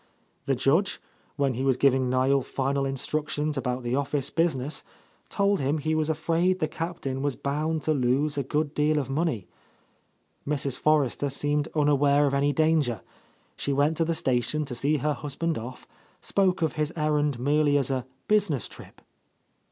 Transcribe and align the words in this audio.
The 0.47 0.55
Judge, 0.55 0.99
when 1.35 1.53
he 1.53 1.61
was 1.63 1.77
giving 1.77 2.09
Niel 2.09 2.41
final 2.41 2.87
instructions 2.87 3.55
about 3.55 3.83
the 3.83 3.95
office 3.95 4.31
business, 4.31 4.83
told 5.29 5.59
him 5.59 5.77
he 5.77 5.93
was 5.93 6.09
afraid 6.09 6.57
the 6.57 6.67
Captain 6.67 7.21
was 7.21 7.35
bound 7.35 7.83
to 7.83 7.93
lose 7.93 8.35
a 8.35 8.41
good 8.41 8.73
deal 8.73 8.97
of 8.97 9.11
money. 9.11 9.31
—8 9.31 9.37
a— 9.37 9.37
A 9.37 9.45
Lost 9.45 9.47
Lady 9.75 10.57
Mrs. 10.75 10.79
Forrester 10.79 11.29
seemed 11.29 11.67
unaware 11.75 12.25
of 12.25 12.33
any 12.33 12.51
dan 12.51 12.81
ger; 12.81 13.01
she 13.55 13.71
went 13.73 13.95
to 13.97 14.05
the 14.05 14.15
station 14.15 14.65
to 14.65 14.73
see 14.73 14.97
her 14.97 15.13
husband 15.13 15.59
off, 15.59 15.85
spoke 16.19 16.63
of 16.63 16.73
his 16.73 16.91
errand 16.95 17.37
merely 17.39 17.77
as 17.77 17.91
a 17.91 18.07
"business 18.27 18.67
trip." 18.67 19.03